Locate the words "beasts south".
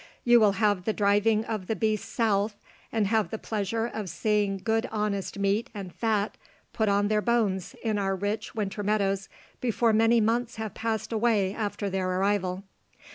1.75-2.55